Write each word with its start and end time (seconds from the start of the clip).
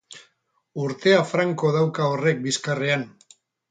Urtea 0.85 1.21
franko 1.33 1.71
dauka 1.79 2.09
horrek 2.17 2.45
bizkarrean. 2.51 3.09